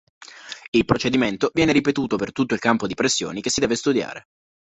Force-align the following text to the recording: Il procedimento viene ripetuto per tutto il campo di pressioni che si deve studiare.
Il 0.71 0.83
procedimento 0.83 1.51
viene 1.53 1.73
ripetuto 1.73 2.15
per 2.15 2.31
tutto 2.31 2.55
il 2.55 2.59
campo 2.59 2.87
di 2.87 2.95
pressioni 2.95 3.39
che 3.39 3.51
si 3.51 3.59
deve 3.59 3.75
studiare. 3.75 4.25